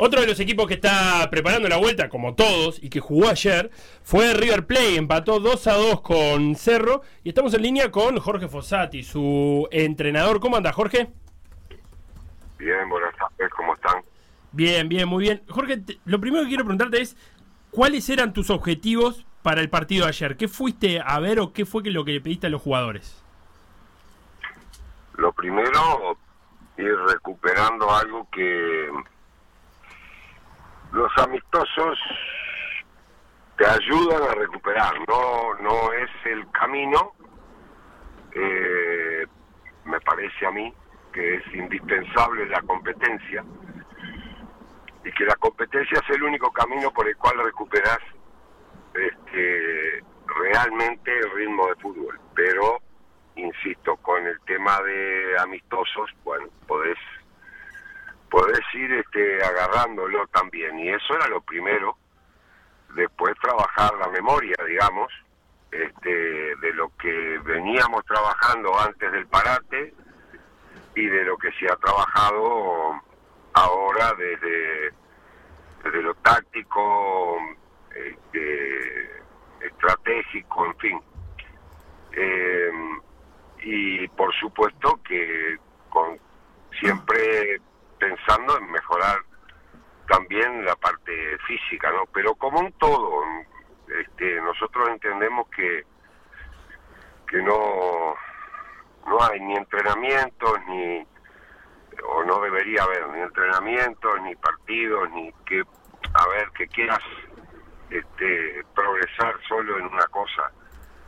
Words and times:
Otro 0.00 0.20
de 0.20 0.28
los 0.28 0.38
equipos 0.38 0.68
que 0.68 0.74
está 0.74 1.28
preparando 1.28 1.68
la 1.68 1.76
vuelta, 1.76 2.08
como 2.08 2.36
todos, 2.36 2.80
y 2.80 2.88
que 2.88 3.00
jugó 3.00 3.28
ayer, 3.28 3.68
fue 4.04 4.32
River 4.32 4.64
Plate. 4.64 4.94
Empató 4.94 5.40
2 5.40 5.66
a 5.66 5.74
2 5.74 6.00
con 6.02 6.54
Cerro. 6.54 7.02
Y 7.24 7.30
estamos 7.30 7.52
en 7.54 7.62
línea 7.62 7.90
con 7.90 8.16
Jorge 8.18 8.46
Fossati, 8.46 9.02
su 9.02 9.66
entrenador. 9.72 10.38
¿Cómo 10.38 10.56
anda, 10.56 10.72
Jorge? 10.72 11.08
Bien, 12.58 12.88
buenas 12.88 13.12
tardes, 13.16 13.50
¿cómo 13.56 13.74
están? 13.74 14.02
Bien, 14.52 14.88
bien, 14.88 15.08
muy 15.08 15.24
bien. 15.24 15.42
Jorge, 15.48 15.82
lo 16.04 16.20
primero 16.20 16.44
que 16.44 16.48
quiero 16.48 16.64
preguntarte 16.64 17.00
es, 17.00 17.16
¿cuáles 17.72 18.08
eran 18.08 18.32
tus 18.32 18.50
objetivos 18.50 19.26
para 19.42 19.60
el 19.60 19.68
partido 19.68 20.04
de 20.04 20.10
ayer? 20.10 20.36
¿Qué 20.36 20.46
fuiste 20.46 21.02
a 21.04 21.18
ver 21.18 21.40
o 21.40 21.52
qué 21.52 21.66
fue 21.66 21.82
lo 21.90 22.04
que 22.04 22.12
le 22.12 22.20
pediste 22.20 22.46
a 22.46 22.50
los 22.50 22.62
jugadores? 22.62 23.20
Lo 25.14 25.32
primero, 25.32 26.16
ir 26.76 26.96
recuperando 27.08 27.92
algo 27.92 28.28
que 28.30 28.67
los 30.98 31.16
amistosos 31.18 31.96
te 33.56 33.64
ayudan 33.64 34.20
a 34.20 34.34
recuperar, 34.34 34.94
no, 35.08 35.54
no 35.60 35.92
es 35.92 36.10
el 36.24 36.50
camino, 36.50 37.12
eh, 38.32 39.24
me 39.84 40.00
parece 40.00 40.44
a 40.44 40.50
mí 40.50 40.74
que 41.12 41.36
es 41.36 41.54
indispensable 41.54 42.46
la 42.46 42.60
competencia 42.62 43.44
y 45.04 45.12
que 45.12 45.24
la 45.24 45.36
competencia 45.36 46.00
es 46.02 46.16
el 46.16 46.22
único 46.24 46.50
camino 46.50 46.90
por 46.90 47.06
el 47.08 47.16
cual 47.16 47.44
recuperas 47.44 48.00
este, 48.94 50.02
realmente 50.26 51.16
el 51.16 51.30
ritmo 51.30 51.68
de 51.68 51.76
fútbol. 51.76 52.20
Pero, 52.34 52.80
insisto, 53.36 53.96
con 53.98 54.26
el 54.26 54.40
tema 54.40 54.80
de 54.82 55.36
amistosos, 55.38 56.10
bueno, 56.24 56.48
podés 56.66 56.98
podés 58.30 58.60
ir 58.74 58.92
este, 58.92 59.42
agarrándolo 59.42 60.26
también. 60.28 60.78
Y 60.78 60.88
eso 60.90 61.14
era 61.14 61.28
lo 61.28 61.40
primero. 61.40 61.96
Después 62.94 63.34
trabajar 63.40 63.94
la 63.98 64.08
memoria, 64.08 64.56
digamos, 64.66 65.12
este, 65.70 66.56
de 66.56 66.72
lo 66.74 66.90
que 66.96 67.38
veníamos 67.44 68.04
trabajando 68.06 68.78
antes 68.80 69.12
del 69.12 69.26
parate 69.26 69.94
y 70.94 71.06
de 71.06 71.24
lo 71.24 71.36
que 71.36 71.52
se 71.52 71.66
ha 71.66 71.76
trabajado 71.76 73.00
ahora 73.52 74.14
desde, 74.16 74.92
desde 75.84 76.02
lo 76.02 76.14
táctico, 76.16 77.38
este, 77.94 79.22
estratégico, 79.60 80.66
en 80.66 80.76
fin. 80.78 81.00
Eh, 82.12 82.70
y 83.62 84.08
por 84.08 84.34
supuesto 84.34 84.98
que 85.06 85.58
con 85.90 86.18
siempre 86.80 87.60
pensando 87.98 88.58
en 88.58 88.70
mejorar 88.70 89.18
también 90.08 90.64
la 90.64 90.74
parte 90.76 91.38
física, 91.46 91.90
¿no? 91.92 92.04
Pero 92.12 92.34
como 92.34 92.60
un 92.60 92.72
todo, 92.72 93.22
este, 93.88 94.40
nosotros 94.40 94.88
entendemos 94.88 95.48
que 95.50 95.84
que 97.28 97.42
no 97.42 98.14
no 99.06 99.22
hay 99.22 99.40
ni 99.40 99.54
entrenamientos 99.54 100.58
ni 100.66 101.06
o 102.04 102.24
no 102.24 102.40
debería 102.40 102.82
haber 102.82 103.08
ni 103.08 103.20
entrenamientos 103.20 104.22
ni 104.22 104.34
partidos 104.36 105.10
ni 105.10 105.32
que 105.44 105.62
a 106.14 106.28
ver 106.28 106.50
que 106.56 106.66
quieras 106.68 107.00
este, 107.90 108.64
progresar 108.74 109.34
solo 109.46 109.78
en 109.78 109.86
una 109.86 110.06
cosa. 110.08 110.50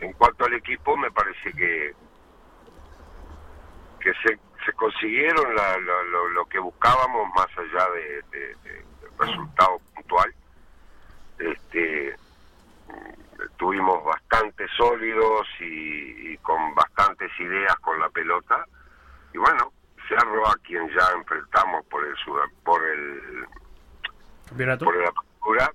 En 0.00 0.12
cuanto 0.14 0.44
al 0.46 0.54
equipo, 0.54 0.96
me 0.96 1.10
parece 1.10 1.52
que 1.52 1.94
que 4.00 4.12
se 4.24 4.72
consiguieron 5.00 5.54
lo, 6.34 6.44
que 6.46 6.58
buscábamos 6.58 7.32
más 7.34 7.48
allá 7.56 7.88
de, 7.92 8.54
del 8.62 8.84
resultado 9.18 9.80
puntual. 9.94 10.34
Este, 11.38 12.14
estuvimos 13.42 14.04
bastante 14.04 14.66
sólidos 14.76 15.46
y, 15.60 16.36
con 16.38 16.74
bastantes 16.74 17.30
ideas 17.38 17.74
con 17.76 17.98
la 17.98 18.10
pelota. 18.10 18.66
Y 19.32 19.38
bueno, 19.38 19.72
Cerro 20.08 20.46
a 20.48 20.56
quien 20.64 20.88
ya 20.88 21.08
enfrentamos 21.16 21.86
por 21.86 22.04
el 22.04 22.14
por 22.64 22.84
el 22.84 23.46
por 24.78 24.96
la 24.96 25.08
apertura, 25.08 25.72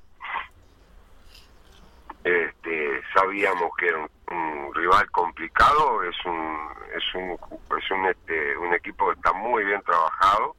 este, 2.23 3.01
sabíamos 3.13 3.71
que 3.77 3.87
era 3.87 3.99
un, 3.99 4.09
rival 4.73 5.09
complicado, 5.11 6.03
es 6.03 6.15
un 6.25 6.69
es 6.95 7.15
un 7.15 7.31
es 7.77 7.91
un 7.91 8.05
este, 8.07 8.57
un 8.57 8.73
equipo 8.73 9.07
que 9.07 9.13
está 9.13 9.33
muy 9.33 9.63
bien 9.63 9.81
trabajado, 9.83 10.55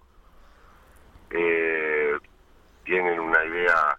eh, 1.30 2.16
tienen 2.84 3.20
una 3.20 3.44
idea 3.44 3.96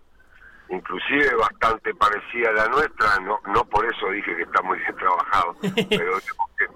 inclusive 0.69 1.33
bastante 1.35 1.93
parecida 1.95 2.49
a 2.49 2.53
la 2.53 2.67
nuestra, 2.67 3.19
no 3.19 3.39
no 3.47 3.63
por 3.65 3.85
eso 3.85 4.09
dije 4.09 4.35
que 4.35 4.43
está 4.43 4.61
muy 4.61 4.77
bien 4.79 4.95
trabajado, 4.95 5.55
pero 5.89 6.17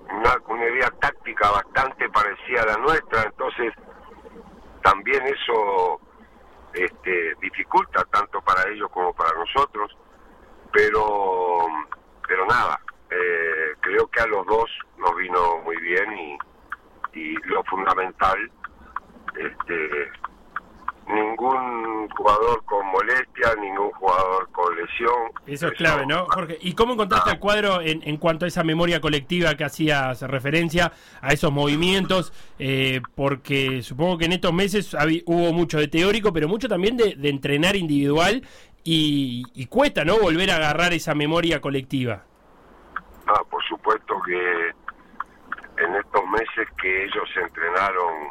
una, 0.09 0.37
una 0.47 0.65
idea 0.65 0.89
táctica 0.99 1.51
bastante 1.51 2.09
parecida 2.09 2.63
a 2.63 2.65
la 2.67 2.77
nuestra, 2.77 3.23
entonces 3.23 3.73
también 4.81 5.21
eso 5.27 5.99
este, 6.73 7.35
dificulta 7.41 8.03
tanto 8.05 8.41
para 8.41 8.69
ellos 8.69 8.89
como 8.91 9.13
para 9.13 9.33
nosotros 9.37 9.95
pero 10.71 11.67
pero 12.27 12.45
nada 12.45 12.79
eh, 13.11 13.75
creo 13.81 14.07
que 14.07 14.21
a 14.21 14.27
los 14.27 14.45
dos 14.47 14.69
nos 14.97 15.15
vino 15.17 15.59
muy 15.63 15.77
bien 15.77 16.11
y, 16.17 16.37
y 17.19 17.35
lo 17.45 17.63
fundamental 17.65 18.37
este 19.37 20.09
ningún 21.07 22.07
jugador 22.09 22.63
con 22.65 22.85
molestia, 22.87 23.53
ningún 23.59 23.91
jugador 23.91 24.49
con 24.51 24.75
lesión. 24.75 25.31
Eso 25.45 25.67
es 25.67 25.73
clave, 25.73 26.05
¿no, 26.05 26.25
Jorge? 26.27 26.57
¿Y 26.61 26.73
cómo 26.73 26.93
encontraste 26.93 27.31
el 27.31 27.39
cuadro 27.39 27.81
en, 27.81 28.01
en, 28.03 28.17
cuanto 28.17 28.45
a 28.45 28.47
esa 28.47 28.63
memoria 28.63 29.01
colectiva 29.01 29.55
que 29.55 29.63
hacías 29.65 30.21
referencia, 30.21 30.93
a 31.21 31.33
esos 31.33 31.51
movimientos? 31.51 32.31
Eh, 32.59 33.01
porque 33.15 33.81
supongo 33.81 34.17
que 34.17 34.25
en 34.25 34.33
estos 34.33 34.53
meses 34.53 34.95
hubo 35.25 35.51
mucho 35.51 35.79
de 35.79 35.87
teórico, 35.87 36.31
pero 36.31 36.47
mucho 36.47 36.69
también 36.69 36.95
de, 36.95 37.15
de 37.15 37.29
entrenar 37.29 37.75
individual 37.75 38.43
y, 38.83 39.65
cuesta, 39.67 40.03
¿no? 40.05 40.17
Volver 40.17 40.51
a 40.51 40.55
agarrar 40.55 40.93
esa 40.93 41.13
memoria 41.13 41.61
colectiva. 41.61 42.23
Ah, 43.33 43.43
por 43.49 43.63
supuesto 43.63 44.21
que 44.23 44.73
en 45.77 45.95
estos 45.95 46.25
meses 46.27 46.67
que 46.81 47.05
ellos 47.05 47.29
entrenaron, 47.37 48.29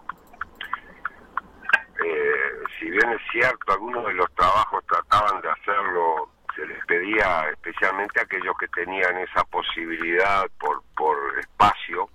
eh, 2.05 2.53
si 2.79 2.91
bien 2.91 3.11
es 3.13 3.23
cierto, 3.33 3.73
algunos 3.73 4.05
de 4.07 4.13
los 4.13 4.31
trabajos 4.35 4.85
trataban 4.87 5.41
de 5.41 5.51
hacerlo, 5.51 6.31
se 6.55 6.67
les 6.67 6.85
pedía 6.85 7.49
especialmente 7.49 8.21
a 8.21 8.25
aquellos 8.25 8.55
que 8.59 8.69
tenían 8.69 9.17
esa 9.17 9.43
posibilidad 9.45 10.47
por, 10.59 10.83
por 10.95 11.17
espacio 11.39 12.11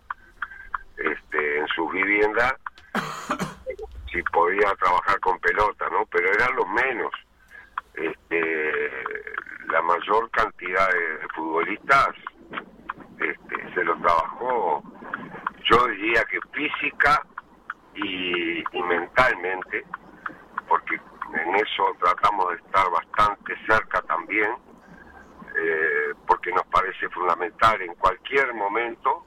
este, 0.97 1.57
en 1.57 1.68
sus 1.69 1.91
viviendas, 1.91 2.53
si 4.12 4.22
podía 4.31 4.75
trabajar 4.75 5.19
con 5.22 5.40
pelota, 5.40 5.90
¿no? 5.90 6.06
Pero 6.12 6.31
eran 6.31 6.56
los 6.56 6.68
menos 6.68 7.12
este, 7.95 8.91
la 9.69 9.81
mayor 9.81 10.29
cantidad 10.29 10.88
de, 10.88 11.28
futbolistas 11.35 12.09
este, 13.50 13.73
se 13.73 13.83
los 13.83 14.00
trabajó, 14.01 14.83
yo 15.63 15.88
diría 15.88 16.23
que 16.25 16.39
física 16.51 17.22
y, 17.95 18.63
mentalmente, 18.88 19.85
porque 20.67 20.95
en 20.95 21.56
eso 21.56 21.83
tratamos 22.00 22.50
de 22.50 22.56
estar 22.57 22.89
bastante 22.91 23.56
cerca 23.66 24.01
también, 24.03 24.51
eh, 25.57 26.13
porque 26.28 26.51
nos 26.51 26.66
parece 26.67 27.09
fundamental 27.09 27.81
en 27.81 27.95
cualquier 27.95 28.53
momento 28.53 29.25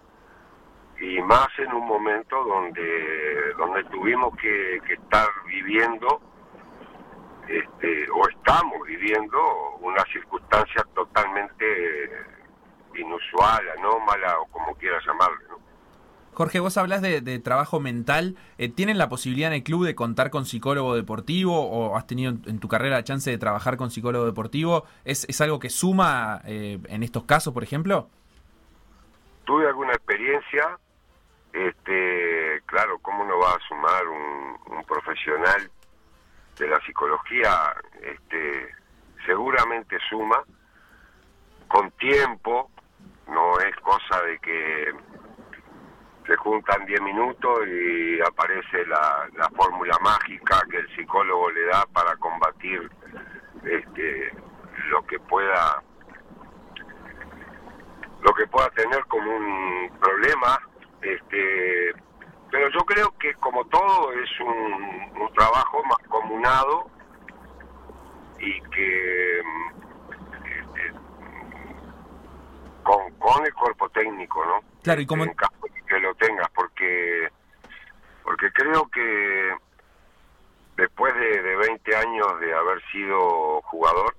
y 1.00 1.20
más 1.22 1.48
en 1.58 1.72
un 1.72 1.86
momento 1.86 2.44
donde 2.44 3.52
donde 3.56 3.84
tuvimos 3.84 4.36
que, 4.36 4.80
que 4.86 4.94
estar 4.94 5.28
viviendo 5.46 6.20
este, 7.48 8.10
o 8.10 8.28
estamos 8.28 8.86
viviendo 8.86 9.38
una 9.80 10.04
circunstancia 10.12 10.84
totalmente 10.94 12.37
inusual, 12.98 13.62
anómala 13.78 14.38
o 14.40 14.46
como 14.46 14.74
quieras 14.74 15.04
llamarlo. 15.06 15.58
Jorge, 16.38 16.60
vos 16.60 16.76
hablas 16.76 17.02
de, 17.02 17.38
trabajo 17.40 17.80
mental. 17.80 18.36
Eh, 18.58 18.68
¿Tienen 18.68 18.96
la 18.96 19.08
posibilidad 19.08 19.48
en 19.48 19.56
el 19.56 19.62
club 19.64 19.84
de 19.84 19.96
contar 19.96 20.30
con 20.30 20.46
psicólogo 20.46 20.94
deportivo 20.94 21.68
o 21.68 21.96
has 21.96 22.06
tenido 22.06 22.30
en 22.30 22.60
tu 22.60 22.68
carrera 22.68 22.96
la 22.96 23.02
chance 23.02 23.28
de 23.28 23.38
trabajar 23.38 23.76
con 23.76 23.90
psicólogo 23.90 24.24
deportivo? 24.24 24.84
¿Es, 25.04 25.24
es 25.28 25.40
algo 25.40 25.58
que 25.58 25.68
suma 25.68 26.40
eh, 26.44 26.78
en 26.88 27.02
estos 27.02 27.24
casos, 27.24 27.52
por 27.52 27.64
ejemplo? 27.64 28.08
Tuve 29.44 29.66
alguna 29.66 29.94
experiencia. 29.94 30.78
Este, 31.52 32.62
claro, 32.66 33.00
¿cómo 33.00 33.24
no 33.24 33.36
va 33.40 33.54
a 33.54 33.58
sumar 33.66 34.06
un, 34.06 34.76
un 34.76 34.84
profesional 34.84 35.68
de 36.56 36.68
la 36.68 36.78
psicología 36.86 37.74
este, 38.00 38.68
seguramente 39.26 39.96
suma 40.08 40.42
con 41.68 41.90
tiempo, 41.92 42.70
no 43.28 43.58
es 43.60 43.76
cosa 43.76 44.22
de 44.22 44.38
que 44.38 44.92
se 46.26 46.36
juntan 46.36 46.84
10 46.84 47.00
minutos 47.00 47.66
y 47.66 48.20
aparece 48.20 48.84
la, 48.86 49.28
la 49.34 49.48
fórmula 49.50 49.96
mágica 50.02 50.62
que 50.70 50.76
el 50.76 50.96
psicólogo 50.96 51.50
le 51.50 51.64
da 51.66 51.86
para 51.92 52.14
combatir 52.16 52.90
este, 53.64 54.32
lo 54.90 55.04
que 55.06 55.18
pueda 55.20 55.82
lo 58.20 58.34
que 58.34 58.46
pueda 58.48 58.68
tener 58.70 59.04
como 59.06 59.30
un 59.34 59.90
problema 60.00 60.60
este 61.00 61.94
pero 62.50 62.68
yo 62.70 62.80
creo 62.80 63.10
que 63.18 63.34
como 63.34 63.64
todo 63.66 64.12
es 64.12 64.40
un, 64.40 65.20
un 65.20 65.32
trabajo 65.34 65.82
más 65.84 66.08
comunado 66.08 66.90
y 68.38 68.60
que 68.70 69.38
este, 69.38 70.92
con, 72.82 73.12
con 73.18 73.37
el 73.48 73.54
cuerpo 73.54 73.88
técnico 73.90 74.44
no 74.44 74.60
claro 74.82 75.00
y 75.00 75.06
como 75.06 75.24
en 75.24 75.34
caso 75.34 75.54
que 75.86 75.98
lo 76.00 76.14
tengas 76.14 76.48
porque 76.54 77.28
porque 78.22 78.50
creo 78.52 78.86
que 78.88 79.54
después 80.76 81.14
de, 81.14 81.42
de 81.42 81.56
20 81.56 81.96
años 81.96 82.40
de 82.40 82.54
haber 82.54 82.82
sido 82.92 83.60
jugador 83.62 84.14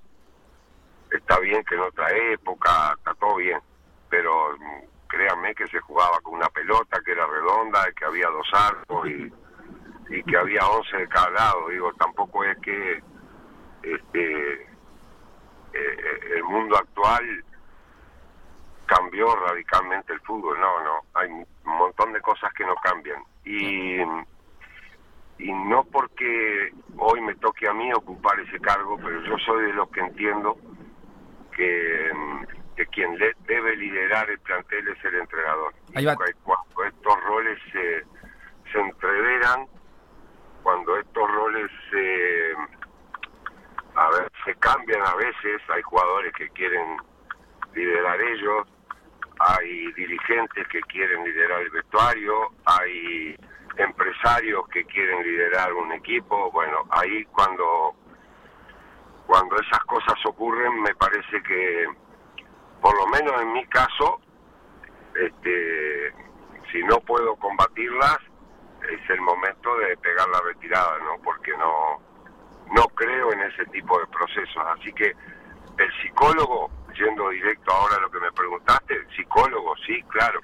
está 1.11 1.39
bien 1.39 1.63
que 1.63 1.75
en 1.75 1.81
otra 1.81 2.09
época 2.33 2.95
está 2.97 3.13
todo 3.15 3.35
bien 3.35 3.59
pero 4.09 4.57
créanme 5.09 5.53
que 5.55 5.67
se 5.67 5.79
jugaba 5.79 6.19
con 6.21 6.35
una 6.35 6.49
pelota 6.49 7.01
que 7.03 7.11
era 7.11 7.25
redonda, 7.25 7.91
que 7.91 8.05
había 8.05 8.27
dos 8.27 8.47
arcos 8.53 9.09
y, 9.09 9.33
y 10.09 10.23
que 10.23 10.37
había 10.37 10.65
11 10.65 10.97
de 10.97 11.07
cada 11.09 11.29
lado. 11.31 11.67
Digo, 11.69 11.91
tampoco 11.93 12.43
es 12.43 12.57
que 12.59 13.03
este 13.83 14.61
eh, 15.73 16.19
el 16.35 16.43
mundo 16.43 16.77
actual 16.77 17.43
cambió 19.19 19.35
radicalmente 19.35 20.13
el 20.13 20.19
fútbol, 20.21 20.59
no, 20.59 20.83
no, 20.83 21.01
hay 21.13 21.29
un 21.29 21.45
montón 21.63 22.13
de 22.13 22.21
cosas 22.21 22.53
que 22.53 22.65
no 22.65 22.75
cambian. 22.75 23.21
Y, 23.45 23.99
y 25.43 25.53
no 25.53 25.83
porque 25.85 26.71
hoy 26.97 27.21
me 27.21 27.35
toque 27.35 27.67
a 27.67 27.73
mí 27.73 27.91
ocupar 27.93 28.39
ese 28.39 28.59
cargo, 28.59 28.97
pero 28.97 29.21
yo 29.23 29.37
soy 29.39 29.65
de 29.65 29.73
los 29.73 29.89
que 29.89 29.99
entiendo 30.01 30.57
que 31.55 32.11
que 32.75 32.85
quien 32.87 33.17
le, 33.17 33.35
debe 33.45 33.75
liderar 33.75 34.29
el 34.29 34.39
plantel 34.39 34.87
es 34.87 35.03
el 35.03 35.15
entrenador. 35.15 35.73
Ahí 35.95 36.05
va. 36.05 36.13
Y 36.13 36.33
cuando 36.43 36.85
estos 36.85 37.23
roles 37.25 37.59
se, 37.73 38.05
se 38.71 38.79
entreveran, 38.79 39.67
cuando 40.63 40.97
estos 40.97 41.29
roles 41.29 41.69
se, 41.91 42.53
a 43.95 44.09
ver, 44.11 44.31
se 44.45 44.55
cambian 44.55 45.01
a 45.01 45.13
veces, 45.15 45.61
hay 45.67 45.81
jugadores 45.81 46.31
que 46.35 46.49
quieren 46.51 46.99
liderar 47.73 48.21
ellos, 48.21 48.65
hay 49.55 49.91
dirigentes 49.93 50.67
que 50.67 50.81
quieren 50.81 51.23
liderar 51.23 51.61
el 51.61 51.69
vestuario, 51.69 52.51
hay 52.65 53.35
empresarios 53.77 54.67
que 54.69 54.83
quieren 54.85 55.23
liderar 55.23 55.73
un 55.73 55.91
equipo, 55.93 56.51
bueno, 56.51 56.83
ahí 56.89 57.25
cuando 57.25 57.95
cuando 59.25 59.55
esas 59.57 59.79
cosas 59.85 60.15
ocurren 60.25 60.81
me 60.81 60.95
parece 60.95 61.41
que 61.43 61.87
por 62.81 62.95
lo 62.97 63.07
menos 63.07 63.41
en 63.41 63.53
mi 63.53 63.65
caso, 63.67 64.19
este, 65.15 66.13
si 66.71 66.81
no 66.83 66.99
puedo 67.01 67.35
combatirlas, 67.35 68.17
es 68.89 69.09
el 69.09 69.21
momento 69.21 69.75
de 69.77 69.97
pegar 69.97 70.27
la 70.29 70.41
retirada, 70.41 70.97
¿no? 70.99 71.21
Porque 71.23 71.51
no, 71.57 72.01
no 72.73 72.83
creo 72.95 73.33
en 73.33 73.41
ese 73.41 73.65
tipo 73.65 73.99
de 73.99 74.07
procesos. 74.07 74.63
Así 74.77 74.91
que 74.93 75.13
el 75.77 75.91
psicólogo, 76.01 76.69
yendo 76.93 77.29
directo 77.29 77.71
ahora 77.71 77.95
a 77.95 78.01
lo 78.01 78.11
que 78.11 78.19
me 78.19 78.31
preguntaste, 78.31 78.95
psicólogo, 79.15 79.75
sí, 79.85 80.01
claro, 80.09 80.39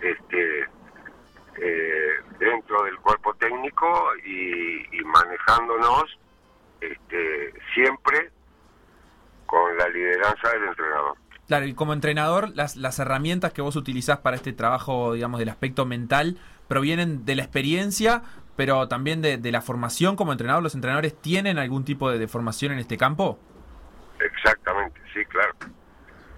este, 0.00 0.60
eh, 1.60 2.14
dentro 2.38 2.82
del 2.84 2.96
cuerpo 2.98 3.34
técnico 3.34 4.12
y, 4.24 4.98
y 4.98 5.04
manejándonos 5.04 6.18
este, 6.80 7.54
siempre 7.74 8.30
con 9.46 9.76
la 9.76 9.88
lideranza 9.88 10.50
del 10.50 10.64
entrenador. 10.64 11.16
Claro, 11.46 11.66
y 11.66 11.74
como 11.74 11.92
entrenador, 11.92 12.50
las, 12.54 12.76
las 12.76 12.98
herramientas 12.98 13.52
que 13.52 13.60
vos 13.60 13.76
utilizás 13.76 14.18
para 14.18 14.36
este 14.36 14.52
trabajo, 14.52 15.12
digamos, 15.12 15.38
del 15.38 15.50
aspecto 15.50 15.84
mental, 15.84 16.38
provienen 16.68 17.26
de 17.26 17.34
la 17.36 17.42
experiencia, 17.42 18.22
pero 18.56 18.88
también 18.88 19.20
de, 19.20 19.36
de 19.36 19.52
la 19.52 19.60
formación 19.60 20.16
como 20.16 20.32
entrenador. 20.32 20.62
¿Los 20.62 20.74
entrenadores 20.74 21.20
tienen 21.20 21.58
algún 21.58 21.84
tipo 21.84 22.10
de, 22.10 22.18
de 22.18 22.28
formación 22.28 22.72
en 22.72 22.78
este 22.78 22.96
campo? 22.96 23.38
Exactamente, 24.18 24.98
sí, 25.12 25.22
claro. 25.26 25.53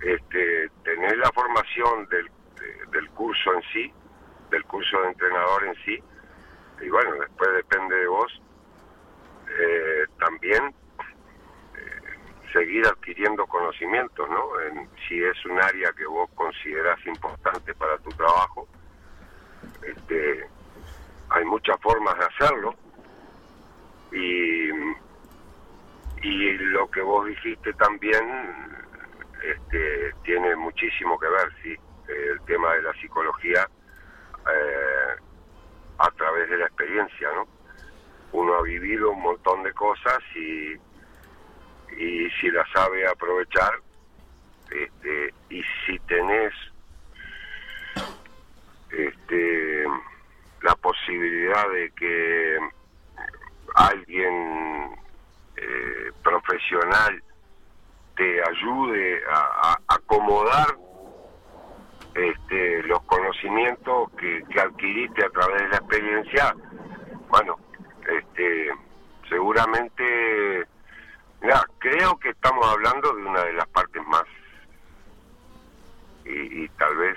Este, 0.06 0.68
tener 0.84 1.16
la 1.18 1.30
formación 1.32 2.06
del, 2.08 2.30
de- 2.60 2.86
del 2.92 3.08
curso 3.10 3.54
en 3.54 3.62
sí, 3.72 3.92
del 4.50 4.62
curso 4.64 5.00
de 5.02 5.08
entrenador 5.08 5.64
en 5.64 5.74
sí, 5.84 5.98
y 6.80 6.88
bueno, 6.90 7.12
después 7.16 7.50
depende 7.54 7.96
de 7.96 8.06
vos, 8.06 8.40
eh, 9.48 10.04
también 10.20 10.62
eh, 10.66 12.00
seguir 12.52 12.86
adquiriendo 12.86 13.46
conocimientos, 13.46 14.28
¿no? 14.30 14.60
En, 14.60 14.88
si 15.08 15.20
es 15.24 15.44
un 15.46 15.60
área 15.60 15.92
que 15.92 16.06
vos 16.06 16.30
considerás 16.36 17.04
importante 17.04 17.74
para 17.74 17.98
tu 17.98 18.10
trabajo, 18.10 18.68
este, 19.82 20.46
hay 21.30 21.44
muchas 21.46 21.80
formas 21.80 22.16
de 22.16 22.24
hacerlo, 22.26 22.74
y 24.12 24.70
y 26.22 26.52
lo 26.58 26.88
que 26.90 27.02
vos 27.02 27.26
dijiste 27.26 27.72
también 27.74 28.75
este, 29.50 30.12
tiene 30.24 30.56
muchísimo 30.56 31.18
que 31.18 31.28
ver, 31.28 31.52
sí, 31.62 31.74
el 32.08 32.40
tema 32.42 32.74
de 32.74 32.82
la 32.82 32.92
psicología 32.94 33.68
eh, 34.48 35.20
a 35.98 36.10
través 36.12 36.48
de 36.50 36.58
la 36.58 36.66
experiencia, 36.66 37.28
¿no? 37.34 37.46
Uno 38.32 38.54
ha 38.54 38.62
vivido 38.62 39.10
un 39.10 39.22
montón 39.22 39.62
de 39.62 39.72
cosas 39.72 40.18
y, 40.34 40.72
y 41.96 42.30
si 42.40 42.50
la 42.50 42.66
sabe 42.72 43.06
aprovechar, 43.06 43.80
este, 44.70 45.34
y 45.50 45.62
si 45.84 45.98
tenés 46.00 46.52
este, 48.90 49.84
la 50.62 50.74
posibilidad 50.76 51.70
de 51.70 51.90
que 51.92 52.58
alguien 53.74 54.96
eh, 55.56 56.10
profesional 56.22 57.22
te 58.16 58.42
ayude 58.42 59.22
a, 59.30 59.78
acomodar 59.88 60.76
este, 62.14 62.82
los 62.84 63.02
conocimientos 63.02 64.10
que, 64.12 64.42
que 64.50 64.60
adquiriste 64.60 65.24
a 65.24 65.30
través 65.30 65.62
de 65.62 65.68
la 65.68 65.76
experiencia, 65.76 66.56
bueno, 67.28 67.58
este, 68.08 68.70
seguramente, 69.28 70.66
creo 71.78 72.18
que 72.18 72.30
estamos 72.30 72.66
hablando 72.66 73.12
de 73.14 73.22
una 73.22 73.44
de 73.44 73.52
las 73.52 73.68
partes 73.68 74.02
más, 74.06 74.24
y, 76.24 76.64
y 76.64 76.68
tal 76.70 76.96
vez 76.96 77.16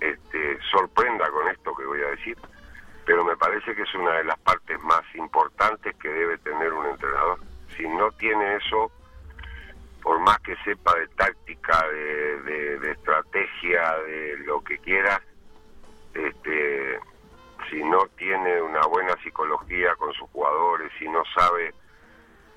este, 0.00 0.58
sorprenda 0.70 1.30
con 1.30 1.48
esto 1.48 1.74
que 1.74 1.86
voy 1.86 2.00
a 2.02 2.10
decir, 2.10 2.36
pero 3.06 3.24
me 3.24 3.36
parece 3.36 3.74
que 3.74 3.82
es 3.82 3.94
una 3.94 4.12
de 4.14 4.24
las 4.24 4.38
partes 4.40 4.80
más 4.82 5.02
importantes 5.14 5.94
que 5.96 6.08
debe 6.08 6.38
tener 6.38 6.72
un 6.72 6.86
entrenador. 6.86 7.38
Si 7.76 7.86
no 7.88 8.10
tiene 8.12 8.56
eso, 8.56 8.90
por 10.04 10.20
más 10.20 10.38
que 10.40 10.54
sepa 10.64 10.94
de 10.96 11.08
táctica, 11.08 11.88
de, 11.88 12.90
estrategia, 12.92 13.96
de 14.06 14.36
lo 14.44 14.62
que 14.62 14.78
quiera, 14.78 15.20
este, 16.12 17.00
si 17.70 17.82
no 17.82 18.06
tiene 18.18 18.60
una 18.60 18.82
buena 18.86 19.16
psicología 19.22 19.96
con 19.96 20.12
sus 20.12 20.28
jugadores, 20.28 20.92
si 20.98 21.08
no 21.08 21.22
sabe 21.34 21.72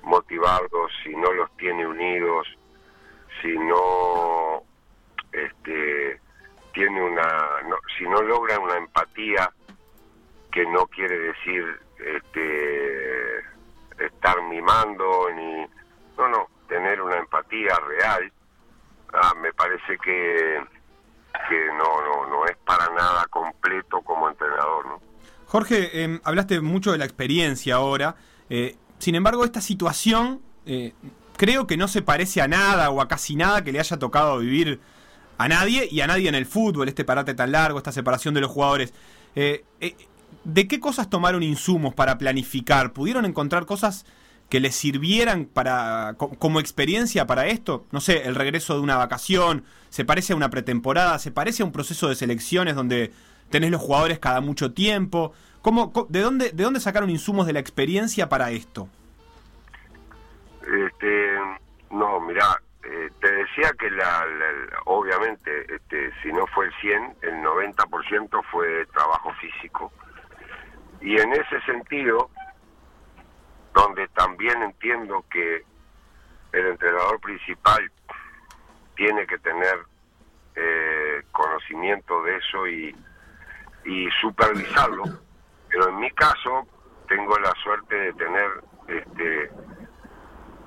motivarlos, 0.02 0.92
si 1.02 1.16
no 1.16 1.32
los 1.32 1.50
tiene 1.56 1.86
unidos, 1.86 2.46
si 3.40 3.56
no 3.58 4.62
este, 5.32 6.20
tiene 6.74 7.02
una, 7.02 7.62
no- 7.66 7.78
si 7.96 8.04
no 8.04 8.20
logra 8.22 8.58
una 8.58 8.76
empatía, 8.76 9.50
que 10.52 10.66
no 10.66 10.86
quiere 10.88 11.18
decir 11.18 11.80
este, 11.98 13.38
estar 14.04 14.42
mimando 14.42 15.30
ni 15.34 15.66
no 16.18 16.28
no 16.28 16.46
tener 16.68 17.00
una 17.00 17.16
empatía 17.16 17.37
real 17.50 18.32
ah, 19.14 19.34
me 19.40 19.52
parece 19.52 19.98
que 20.02 20.60
que 21.48 21.66
no 21.76 22.02
no 22.02 22.28
no 22.28 22.46
es 22.46 22.56
para 22.58 22.88
nada 22.90 23.26
completo 23.30 24.00
como 24.02 24.28
entrenador 24.28 24.86
no 24.86 25.08
Jorge, 25.48 26.04
eh, 26.04 26.20
hablaste 26.24 26.60
mucho 26.60 26.92
de 26.92 26.98
la 26.98 27.06
experiencia 27.06 27.76
ahora. 27.76 28.16
eh, 28.50 28.76
sin 28.98 29.14
embargo, 29.14 29.46
esta 29.46 29.62
situación 29.62 30.42
eh, 30.66 30.92
creo 31.38 31.66
que 31.66 31.78
no 31.78 31.88
se 31.88 32.02
parece 32.02 32.42
a 32.42 32.48
nada 32.48 32.90
o 32.90 33.00
a 33.00 33.08
casi 33.08 33.34
nada 33.34 33.64
que 33.64 33.72
le 33.72 33.80
haya 33.80 33.98
tocado 33.98 34.38
vivir 34.38 34.78
a 35.38 35.48
nadie 35.48 35.88
y 35.90 36.02
a 36.02 36.06
nadie 36.06 36.28
en 36.28 36.34
el 36.34 36.44
fútbol, 36.44 36.88
este 36.88 37.04
parate 37.04 37.32
tan 37.32 37.52
largo, 37.52 37.78
esta 37.78 37.92
separación 37.92 38.34
de 38.34 38.42
los 38.42 38.50
jugadores. 38.50 38.92
Eh, 39.36 39.64
¿De 40.44 40.68
qué 40.68 40.80
cosas 40.80 41.08
tomaron 41.08 41.42
insumos 41.42 41.94
para 41.94 42.18
planificar? 42.18 42.92
¿Pudieron 42.92 43.24
encontrar 43.24 43.64
cosas 43.64 44.04
que 44.48 44.60
les 44.60 44.74
sirvieran 44.74 45.44
para 45.46 46.14
co- 46.16 46.30
como 46.38 46.60
experiencia 46.60 47.26
para 47.26 47.46
esto? 47.46 47.84
No 47.92 48.00
sé, 48.00 48.26
el 48.26 48.34
regreso 48.34 48.74
de 48.74 48.80
una 48.80 48.96
vacación, 48.96 49.64
se 49.90 50.04
parece 50.04 50.32
a 50.32 50.36
una 50.36 50.50
pretemporada, 50.50 51.18
se 51.18 51.30
parece 51.30 51.62
a 51.62 51.66
un 51.66 51.72
proceso 51.72 52.08
de 52.08 52.14
selecciones 52.14 52.74
donde 52.74 53.12
tenés 53.50 53.70
los 53.70 53.80
jugadores 53.80 54.18
cada 54.18 54.40
mucho 54.40 54.72
tiempo. 54.72 55.32
¿Cómo, 55.62 55.92
de, 56.08 56.20
dónde, 56.20 56.50
¿De 56.52 56.62
dónde 56.64 56.80
sacaron 56.80 57.10
insumos 57.10 57.46
de 57.46 57.52
la 57.52 57.60
experiencia 57.60 58.28
para 58.28 58.50
esto? 58.50 58.88
Este, 60.62 61.38
no, 61.90 62.20
mira, 62.20 62.60
eh, 62.84 63.10
te 63.20 63.32
decía 63.32 63.70
que 63.78 63.90
la- 63.90 64.24
obviamente, 64.86 65.50
este, 65.74 66.10
si 66.22 66.32
no 66.32 66.46
fue 66.48 66.66
el 66.66 66.72
100, 66.80 67.14
el 67.22 67.42
90% 67.42 68.42
fue 68.50 68.86
trabajo 68.86 69.32
físico. 69.40 69.92
Y 71.00 71.16
en 71.18 71.32
ese 71.32 71.60
sentido, 71.64 72.30
donde 73.78 74.08
también 74.08 74.60
entiendo 74.62 75.24
que 75.30 75.62
el 76.52 76.66
entrenador 76.66 77.20
principal 77.20 77.90
tiene 78.96 79.24
que 79.24 79.38
tener 79.38 79.78
eh, 80.56 81.22
conocimiento 81.30 82.20
de 82.24 82.36
eso 82.36 82.66
y, 82.66 82.96
y 83.84 84.08
supervisarlo, 84.20 85.04
pero 85.68 85.90
en 85.90 86.00
mi 86.00 86.10
caso 86.10 86.66
tengo 87.06 87.38
la 87.38 87.52
suerte 87.62 87.94
de 87.94 88.12
tener 88.14 88.50
este, 88.88 89.50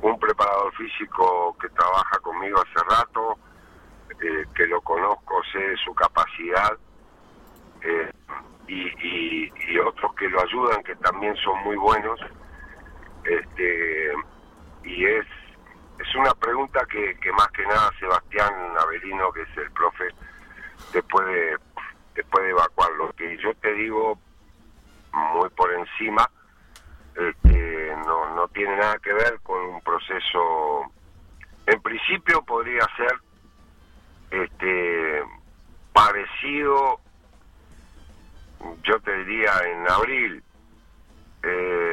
un 0.02 0.18
preparador 0.18 0.74
físico 0.76 1.58
que 1.60 1.68
trabaja 1.70 2.18
conmigo 2.20 2.62
hace 2.62 2.96
rato, 2.96 3.38
eh, 4.24 4.46
que 4.56 4.68
lo 4.68 4.80
conozco, 4.82 5.42
sé 5.52 5.76
su 5.84 5.94
capacidad, 5.94 6.78
eh, 7.82 8.12
y 8.68 9.78
otros 9.80 10.14
que 10.16 10.30
lo 10.30 10.42
ayudan, 10.42 10.82
que 10.84 10.96
también 10.96 11.36
son 11.36 11.62
muy 11.64 11.76
buenos. 11.76 12.18
Este, 13.24 14.14
y 14.84 15.06
es, 15.06 15.26
es 16.00 16.16
una 16.16 16.34
pregunta 16.34 16.86
que, 16.90 17.16
que 17.20 17.32
más 17.34 17.48
que 17.50 17.66
nada 17.66 17.92
Sebastián 18.00 18.54
Avelino, 18.80 19.32
que 19.32 19.42
es 19.44 19.58
el 19.58 19.72
profe, 19.72 20.06
te 20.92 21.04
puede, 21.04 21.58
te 22.16 22.24
puede 22.26 22.50
evacuar. 22.50 22.92
Lo 22.94 23.12
que 23.14 23.38
yo 23.38 23.54
te 23.56 23.74
digo 23.74 24.18
muy 25.14 25.50
por 25.50 25.72
encima, 25.74 26.28
este, 27.16 27.96
no, 28.06 28.36
no 28.36 28.48
tiene 28.50 28.78
nada 28.78 28.98
que 29.00 29.14
ver 29.14 29.40
con 29.44 29.60
un 29.60 29.82
proceso, 29.82 30.92
en 31.66 31.82
principio 31.82 32.42
podría 32.44 32.88
ser 32.96 33.14
este, 34.32 35.24
parecido, 35.94 37.00
yo 38.84 39.00
te 39.02 39.18
diría 39.24 39.52
en 39.66 39.90
abril, 39.90 40.44
eh, 41.44 41.91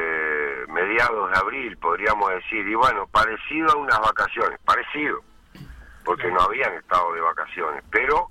mediados 0.83 1.31
de 1.31 1.37
abril 1.37 1.77
podríamos 1.77 2.29
decir, 2.29 2.67
y 2.67 2.75
bueno, 2.75 3.07
parecido 3.07 3.71
a 3.71 3.77
unas 3.77 3.99
vacaciones, 3.99 4.59
parecido, 4.65 5.21
porque 6.05 6.31
no 6.31 6.41
habían 6.41 6.73
estado 6.73 7.13
de 7.13 7.21
vacaciones, 7.21 7.83
pero 7.91 8.29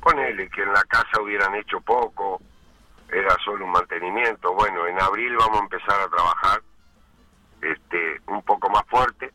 ponele 0.00 0.48
que 0.50 0.62
en 0.62 0.72
la 0.72 0.82
casa 0.84 1.20
hubieran 1.20 1.54
hecho 1.54 1.80
poco, 1.80 2.40
era 3.12 3.36
solo 3.44 3.64
un 3.64 3.72
mantenimiento. 3.72 4.54
Bueno, 4.54 4.86
en 4.86 5.00
abril 5.00 5.36
vamos 5.36 5.58
a 5.60 5.64
empezar 5.64 6.00
a 6.00 6.08
trabajar 6.08 6.62
este 7.60 8.20
un 8.26 8.42
poco 8.42 8.70
más 8.70 8.82
fuerte. 8.88 9.30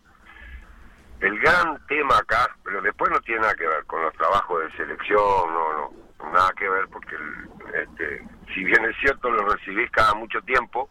El 1.19 1.39
gran 1.39 1.85
tema 1.87 2.17
acá, 2.17 2.49
pero 2.63 2.81
después 2.81 3.11
no 3.11 3.19
tiene 3.21 3.41
nada 3.41 3.55
que 3.55 3.67
ver 3.67 3.85
con 3.85 4.01
los 4.01 4.13
trabajos 4.13 4.63
de 4.63 4.71
selección, 4.77 5.19
no, 5.53 5.91
no, 6.19 6.31
nada 6.31 6.51
que 6.57 6.67
ver 6.67 6.87
porque 6.89 7.15
el- 7.15 7.49
este, 7.83 8.27
si 8.53 8.63
bien 8.63 8.83
es 8.85 8.95
cierto 8.97 9.29
lo 9.29 9.47
recibís 9.49 9.89
cada 9.91 10.13
mucho 10.13 10.41
tiempo, 10.41 10.89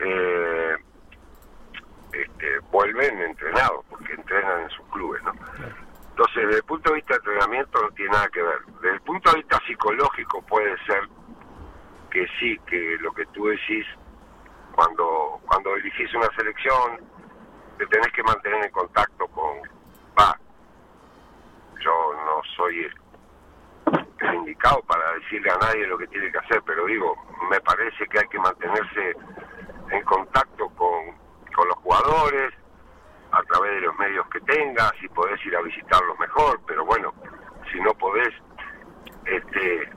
eh, 0.00 0.76
este, 2.12 2.58
vuelven 2.70 3.20
entrenados 3.20 3.84
porque 3.88 4.14
entrenan 4.14 4.62
en 4.62 4.70
sus 4.70 4.86
clubes, 4.88 5.22
¿no? 5.22 5.32
Entonces, 6.10 6.46
desde 6.46 6.56
el 6.56 6.64
punto 6.64 6.90
de 6.90 6.96
vista 6.96 7.12
de 7.14 7.18
entrenamiento 7.18 7.82
no 7.82 7.90
tiene 7.90 8.10
nada 8.12 8.28
que 8.28 8.42
ver. 8.42 8.58
Desde 8.80 8.94
el 8.94 9.00
punto 9.02 9.30
de 9.30 9.36
vista 9.36 9.60
psicológico 9.66 10.40
puede 10.42 10.74
ser 10.86 11.02
que 12.10 12.26
sí, 12.40 12.58
que 12.66 12.96
lo 13.00 13.12
que 13.12 13.26
tú 13.26 13.46
decís, 13.48 13.86
cuando, 14.74 15.40
cuando 15.46 15.74
dirigís 15.74 16.14
una 16.14 16.28
selección, 16.34 17.00
te 17.76 17.86
tenés 17.86 18.10
que 18.12 18.22
mantener 18.22 18.64
en 18.64 18.70
contacto 18.70 19.26
con, 19.28 19.58
va, 20.18 20.38
yo 21.84 22.14
no 22.24 22.42
soy 22.56 22.84
el, 22.84 24.34
indicado 24.34 24.80
para 24.82 25.12
decirle 25.14 25.50
a 25.50 25.58
nadie 25.58 25.86
lo 25.86 25.98
que 25.98 26.06
tiene 26.06 26.32
que 26.32 26.38
hacer, 26.38 26.62
pero 26.64 26.86
digo, 26.86 27.14
me 27.50 27.60
parece 27.60 28.06
que 28.06 28.18
hay 28.18 28.28
que 28.28 28.38
mantenerse 28.38 29.14
en 29.90 30.02
contacto 30.04 30.68
con, 30.70 31.16
con 31.54 31.68
los 31.68 31.76
jugadores, 31.78 32.52
a 33.32 33.42
través 33.42 33.72
de 33.72 33.80
los 33.82 33.98
medios 33.98 34.26
que 34.28 34.40
tengas, 34.40 34.92
si 35.00 35.08
podés 35.08 35.44
ir 35.44 35.56
a 35.56 35.62
visitarlos 35.62 36.18
mejor, 36.18 36.60
pero 36.66 36.84
bueno, 36.84 37.12
si 37.70 37.80
no 37.80 37.92
podés, 37.94 38.32
este, 39.24 39.90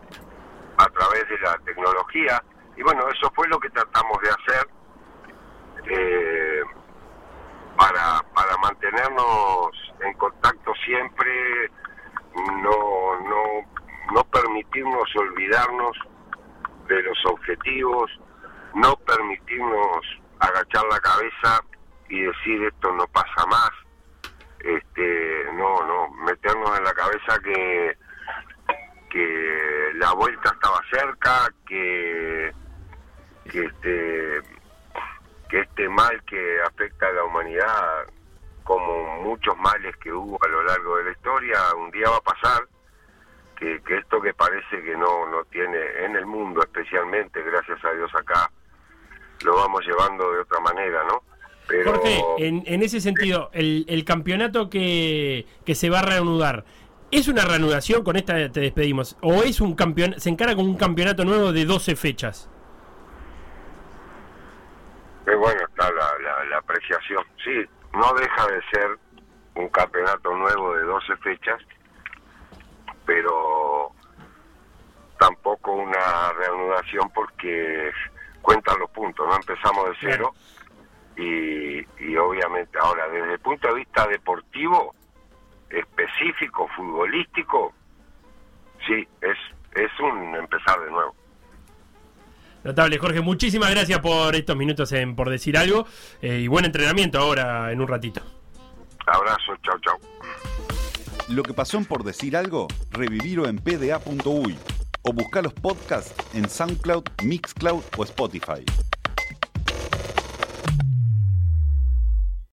a 0.78 0.86
través 0.90 1.28
de 1.30 1.40
la 1.40 1.58
tecnología. 1.66 2.44
Y 2.76 2.84
bueno, 2.84 3.08
eso 3.10 3.32
fue 3.36 3.48
lo 3.48 3.60
que 3.60 3.70
tratamos 3.70 4.18
de 4.22 4.30
hacer 4.30 4.68
eh, 5.86 6.62
para, 7.78 8.24
para 8.34 8.58
mantenernos 8.58 9.72
en 10.02 10.14
contacto 10.14 10.74
siempre, 10.86 11.72
no, 12.36 13.20
no, 13.22 14.14
no 14.14 14.24
permitirnos 14.26 15.16
olvidarnos 15.16 15.98
de 16.88 17.04
los 17.04 17.26
objetivos, 17.26 18.12
permitirnos 19.50 20.06
agachar 20.40 20.84
la 20.92 21.00
cabeza 21.00 21.64
y 22.10 22.22
decir 22.22 22.64
esto 22.64 22.92
no 22.94 23.06
pasa 23.08 23.46
más, 23.48 23.72
este, 24.60 25.46
no, 25.54 25.86
no, 25.86 26.10
meternos 26.26 26.78
en 26.78 26.84
la 26.84 26.94
cabeza 26.94 27.40
que 27.44 27.98
que 29.10 29.92
la 29.96 30.14
vuelta 30.14 30.52
estaba 30.54 30.80
cerca, 30.92 31.52
que, 31.68 32.54
que 33.50 33.66
este 33.66 34.42
que 35.50 35.62
este 35.62 35.90
mal 35.90 36.24
que 36.26 36.62
afecta 36.62 37.08
a 37.08 37.14
la 37.14 37.24
humanidad, 37.24 38.06
como 38.64 39.22
muchos 39.24 39.58
males 39.58 39.98
que 39.98 40.14
hubo 40.14 40.38
a 40.44 40.48
lo 40.48 40.62
largo 40.62 40.98
de 40.98 41.06
la 41.06 41.12
historia, 41.12 41.58
un 41.76 41.90
día 41.90 42.08
va 42.08 42.18
a 42.18 42.22
pasar, 42.22 42.68
que, 43.58 43.82
que 43.82 43.98
esto 43.98 44.22
que 44.22 44.32
parece 44.36 44.84
que 44.84 44.96
no, 44.96 45.28
no 45.28 45.44
tiene, 45.46 45.80
en 46.06 46.16
el 46.16 46.28
mundo 46.28 46.62
especialmente, 46.62 47.42
gracias 47.42 47.84
a 47.84 47.92
Dios 47.94 48.14
acá, 48.14 48.52
lo 49.44 49.56
vamos 49.56 49.86
llevando 49.86 50.32
de 50.32 50.40
otra 50.42 50.60
manera, 50.60 51.04
¿no? 51.06 51.24
Pero 51.68 51.94
Jorge, 51.94 52.24
en, 52.40 52.64
en 52.66 52.82
ese 52.82 53.00
sentido, 53.00 53.50
el, 53.54 53.86
el 53.88 54.04
campeonato 54.04 54.70
que, 54.70 55.46
que 55.66 55.76
se 55.76 55.90
va 55.90 56.00
a 56.00 56.04
reanudar, 56.04 56.66
¿es 57.12 57.28
una 57.28 57.46
reanudación? 57.46 58.04
Con 58.04 58.16
esta 58.16 58.52
te 58.52 58.60
despedimos. 58.60 59.18
¿O 59.22 59.44
es 59.44 59.62
un 59.62 59.76
campeón, 59.76 60.16
se 60.18 60.30
encara 60.30 60.56
con 60.56 60.66
un 60.66 60.78
campeonato 60.78 61.24
nuevo 61.26 61.52
de 61.54 61.66
12 61.66 61.96
fechas? 61.96 62.50
Qué 65.26 65.36
bueno 65.36 65.62
está 65.70 65.92
la, 65.92 66.18
la, 66.24 66.46
la 66.46 66.58
apreciación. 66.58 67.24
Sí, 67.44 67.64
no 67.94 68.14
deja 68.14 68.48
de 68.48 68.62
ser 68.72 68.98
un 69.56 69.70
campeonato 69.70 70.36
nuevo 70.36 70.74
de 70.74 70.82
12 70.82 71.18
fechas, 71.18 71.62
pero 73.06 73.92
tampoco 75.20 75.74
una 75.74 76.34
reanudación 76.34 77.10
porque 77.14 77.92
cuentan 78.42 78.80
los 78.80 78.90
puntos, 78.92 79.28
no 79.28 79.36
empezamos 79.36 79.90
de 79.90 79.96
cero 80.00 80.34
y, 81.16 81.80
y 82.04 82.16
obviamente 82.16 82.78
ahora 82.80 83.08
desde 83.10 83.34
el 83.34 83.40
punto 83.40 83.68
de 83.68 83.76
vista 83.76 84.08
deportivo, 84.08 84.96
específico, 85.70 86.68
futbolístico, 86.76 87.74
sí, 88.88 89.08
es, 89.22 89.38
es 89.76 90.00
un 90.00 90.36
empezar 90.36 90.80
de 90.82 90.92
nuevo. 90.92 91.16
Notable, 92.64 92.98
Jorge, 92.98 93.22
muchísimas 93.22 93.72
gracias 93.72 94.00
por 94.00 94.36
estos 94.36 94.56
minutos 94.56 94.92
en 94.92 95.16
Por 95.16 95.30
Decir 95.30 95.58
Algo 95.58 95.86
eh, 96.22 96.40
y 96.40 96.48
buen 96.48 96.66
entrenamiento 96.66 97.18
ahora 97.20 97.72
en 97.72 97.80
un 97.80 97.88
ratito. 97.88 98.22
Abrazo, 99.08 99.56
chau, 99.64 99.80
chau. 99.80 99.98
Lo 101.30 101.44
que 101.44 101.54
pasó 101.54 101.78
en 101.78 101.86
Por 101.86 102.04
Decir 102.04 102.36
Algo, 102.36 102.68
revivirlo 102.92 103.48
en 103.48 103.60
pda.uy 103.60 104.58
o 105.04 105.14
buscar 105.14 105.44
los 105.44 105.54
podcasts 105.54 106.14
en 106.34 106.50
SoundCloud, 106.50 107.04
Mixcloud 107.24 107.84
o 107.98 108.04
Spotify. 108.04 108.64